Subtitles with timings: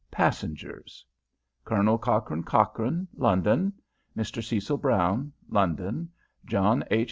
[0.09, 1.05] PASSENGERS.
[1.63, 3.71] Colonel Cochrane Cochrane London
[4.17, 4.43] Mr.
[4.43, 6.09] Cecil Brown London
[6.43, 6.99] John H.